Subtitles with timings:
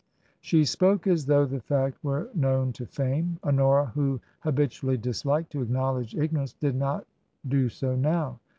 [0.39, 3.37] She spoke as though the fact were known to fame.
[3.43, 7.05] Honora, who habitually disliked to acknowledge igno rance, did not
[7.47, 8.39] do so now.